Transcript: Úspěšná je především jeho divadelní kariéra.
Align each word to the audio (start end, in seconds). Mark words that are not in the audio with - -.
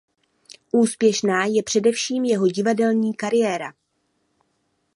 Úspěšná 0.71 1.45
je 1.45 1.63
především 1.63 2.25
jeho 2.25 2.47
divadelní 2.47 3.13
kariéra. 3.13 3.73